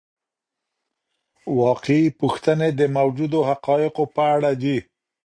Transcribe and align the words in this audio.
واقعي 1.61 2.03
پوښتنې 2.19 2.69
د 2.79 2.81
موجودو 2.97 3.39
حقایقو 3.49 4.03
په 4.15 4.23
اړه 4.35 4.51
دي. 4.61 4.77